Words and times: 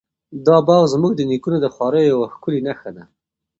دا 0.47 0.57
باغ 0.67 0.83
زموږ 0.93 1.11
د 1.15 1.21
نیکونو 1.31 1.57
د 1.61 1.67
خواریو 1.73 2.09
یوه 2.13 2.27
ښکلې 2.33 2.59
نښه 2.67 2.89
ده. 2.95 3.03